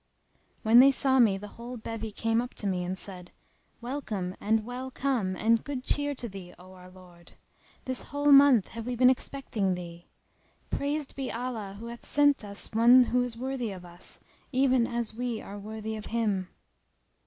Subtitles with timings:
[0.63, 3.29] When they saw me the whole bevy came up to me and said
[3.81, 7.33] "Welcome and well come and good cheer[FN#288] to thee, O our lord!
[7.85, 10.07] This whole month have we been expecting thee.
[10.71, 14.19] Praised be Allah who hath sent us one who is worthy of us,
[14.51, 16.47] even as we are worthy of him!"